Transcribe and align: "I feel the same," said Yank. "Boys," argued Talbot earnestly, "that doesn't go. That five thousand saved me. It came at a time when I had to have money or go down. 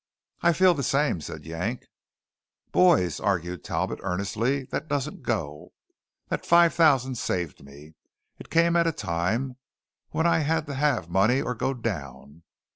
"I 0.41 0.53
feel 0.53 0.73
the 0.73 0.81
same," 0.81 1.21
said 1.21 1.45
Yank. 1.45 1.85
"Boys," 2.71 3.19
argued 3.19 3.63
Talbot 3.63 3.99
earnestly, 4.01 4.63
"that 4.71 4.87
doesn't 4.87 5.21
go. 5.21 5.73
That 6.29 6.43
five 6.43 6.73
thousand 6.73 7.19
saved 7.19 7.63
me. 7.63 7.93
It 8.39 8.49
came 8.49 8.75
at 8.75 8.87
a 8.87 8.93
time 8.93 9.57
when 10.09 10.25
I 10.25 10.39
had 10.39 10.65
to 10.65 10.73
have 10.73 11.07
money 11.07 11.39
or 11.39 11.53
go 11.53 11.75
down. 11.75 12.41